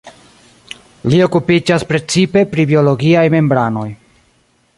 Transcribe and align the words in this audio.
Li 1.11 1.19
okupiĝas 1.25 1.85
precipe 1.93 2.45
pri 2.55 2.67
biologiaj 2.73 3.27
membranoj. 3.37 3.89